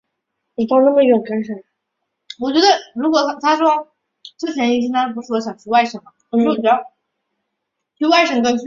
[0.01, 0.01] 正修科技大学是一所位于中华民国台湾高雄市鸟松区的私立科
[6.55, 6.63] 技
[8.41, 8.57] 大学。